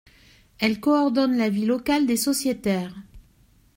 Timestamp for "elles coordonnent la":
0.57-1.49